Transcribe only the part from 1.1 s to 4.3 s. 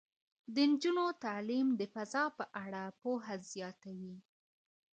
تعلیم د فضا په اړه پوهه زیاتوي.